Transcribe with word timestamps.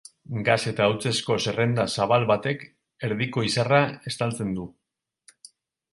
Gas 0.45 0.61
eta 0.71 0.85
hautsezko 0.85 1.35
zerrenda 1.43 1.85
zabal 1.97 2.25
batek 2.33 2.65
erdiko 3.09 3.47
izarra 3.51 3.83
estaltzen 4.13 4.55
du. 4.61 4.69